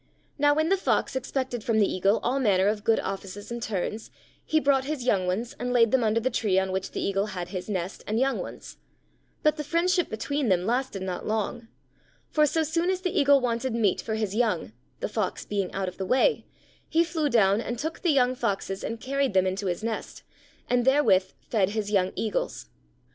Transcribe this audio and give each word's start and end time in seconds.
Now 0.39 0.55
when 0.55 0.69
the 0.69 0.77
Fox 0.77 1.15
expected 1.15 1.63
from 1.63 1.77
the 1.77 1.85
Eagle 1.85 2.19
all 2.23 2.39
manner 2.39 2.67
of 2.67 2.83
good 2.83 2.99
offices 3.01 3.51
and 3.51 3.61
turns, 3.61 4.09
he 4.43 4.59
brought 4.59 4.85
his 4.85 5.05
young 5.05 5.27
ones 5.27 5.55
and 5.59 5.71
laid 5.71 5.91
them 5.91 6.03
under 6.03 6.19
the 6.19 6.31
tree 6.31 6.57
on 6.57 6.71
which 6.71 6.89
the 6.89 6.99
Eagle 6.99 7.27
had 7.37 7.49
his 7.49 7.69
nest 7.69 8.03
and 8.07 8.19
young 8.19 8.39
ones; 8.39 8.77
but 9.43 9.57
the 9.57 9.63
friendship 9.63 10.09
between 10.09 10.49
them 10.49 10.65
lasted 10.65 11.03
not 11.03 11.27
long, 11.27 11.67
for 12.31 12.47
so 12.47 12.63
soon 12.63 12.89
as 12.89 13.01
the 13.01 13.11
Eagle 13.15 13.41
wanted 13.41 13.75
meat 13.75 14.01
for 14.01 14.15
his 14.15 14.33
young 14.35 14.73
(the 15.01 15.07
Fox 15.07 15.45
being 15.45 15.71
out 15.71 15.87
of 15.87 15.97
the 15.99 16.05
way), 16.07 16.47
he 16.89 17.03
flew 17.03 17.29
down 17.29 17.61
and 17.61 17.77
took 17.77 17.99
the 18.01 18.09
young 18.09 18.33
Foxes 18.33 18.83
and 18.83 18.99
carried 18.99 19.35
them 19.35 19.45
into 19.45 19.67
his 19.67 19.83
nest, 19.83 20.23
and 20.67 20.83
therewith 20.83 21.33
fed 21.41 21.69
his 21.69 21.91
young 21.91 22.11
Eagles. 22.15 22.69